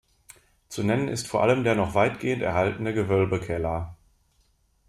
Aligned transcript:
Zu 0.67 0.83
nennen 0.83 1.09
ist 1.09 1.27
vor 1.27 1.43
allem 1.43 1.63
der 1.63 1.75
noch 1.75 1.93
weitgehend 1.93 2.41
erhaltene 2.41 2.91
Gewölbekeller. 2.91 3.95